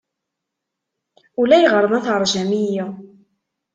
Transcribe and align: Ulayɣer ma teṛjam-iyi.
Ulayɣer 1.41 1.85
ma 1.87 1.99
teṛjam-iyi. 2.05 2.83